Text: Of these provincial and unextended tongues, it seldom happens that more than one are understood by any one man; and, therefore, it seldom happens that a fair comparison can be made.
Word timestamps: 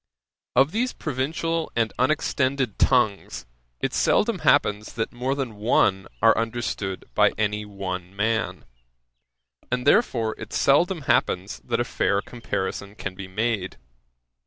Of 0.55 0.71
these 0.71 0.93
provincial 0.93 1.71
and 1.75 1.93
unextended 1.99 2.79
tongues, 2.79 3.45
it 3.81 3.93
seldom 3.93 4.39
happens 4.39 4.93
that 4.93 5.13
more 5.13 5.35
than 5.35 5.57
one 5.57 6.07
are 6.23 6.35
understood 6.35 7.05
by 7.13 7.33
any 7.37 7.65
one 7.65 8.15
man; 8.15 8.65
and, 9.71 9.85
therefore, 9.85 10.33
it 10.39 10.53
seldom 10.53 11.01
happens 11.01 11.59
that 11.59 11.79
a 11.79 11.83
fair 11.83 12.19
comparison 12.19 12.95
can 12.95 13.13
be 13.13 13.27
made. 13.27 13.77